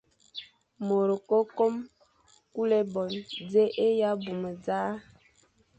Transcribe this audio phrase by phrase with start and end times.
[0.87, 1.75] Môr ke kôm
[2.53, 4.83] kul ébôñe, nzè e ya abmum dia.